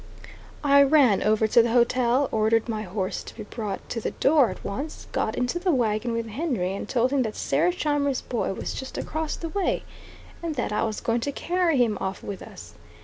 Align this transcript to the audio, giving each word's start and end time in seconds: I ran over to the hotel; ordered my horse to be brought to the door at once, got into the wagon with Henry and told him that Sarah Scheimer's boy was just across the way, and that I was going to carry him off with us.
I 0.63 0.81
ran 0.81 1.21
over 1.21 1.45
to 1.45 1.61
the 1.61 1.73
hotel; 1.73 2.27
ordered 2.31 2.67
my 2.67 2.81
horse 2.81 3.21
to 3.21 3.35
be 3.35 3.43
brought 3.43 3.87
to 3.89 4.01
the 4.01 4.09
door 4.09 4.49
at 4.49 4.63
once, 4.63 5.05
got 5.11 5.35
into 5.35 5.59
the 5.59 5.69
wagon 5.71 6.11
with 6.13 6.25
Henry 6.25 6.73
and 6.73 6.89
told 6.89 7.11
him 7.11 7.21
that 7.21 7.35
Sarah 7.35 7.71
Scheimer's 7.71 8.21
boy 8.21 8.51
was 8.53 8.73
just 8.73 8.97
across 8.97 9.35
the 9.35 9.49
way, 9.49 9.83
and 10.41 10.55
that 10.55 10.71
I 10.73 10.85
was 10.85 11.01
going 11.01 11.19
to 11.19 11.31
carry 11.31 11.77
him 11.77 11.99
off 12.01 12.23
with 12.23 12.41
us. 12.41 12.73